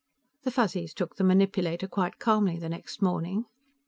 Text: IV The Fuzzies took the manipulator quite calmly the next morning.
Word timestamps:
IV 0.39 0.45
The 0.45 0.51
Fuzzies 0.51 0.93
took 0.95 1.17
the 1.17 1.23
manipulator 1.23 1.87
quite 1.87 2.17
calmly 2.17 2.57
the 2.57 2.69
next 2.69 3.03
morning. 3.03 3.45